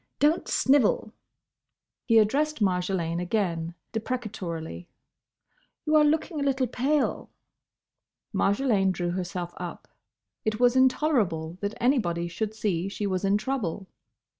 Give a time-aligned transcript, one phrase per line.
[0.17, 1.13] Don't snivel."
[2.05, 4.87] He addressed Marjolaine again, deprecatorily,
[5.85, 7.29] "You are looking a little pale."
[8.33, 9.87] Marjolaine drew herself up.
[10.43, 13.85] It was intolerable that anybody should see she was in trouble.